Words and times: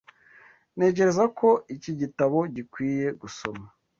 Ntekereza 0.75 1.23
ko 1.39 1.49
iki 1.75 1.91
gitabo 2.01 2.37
gikwiye 2.55 3.07
gusoma. 3.21 3.65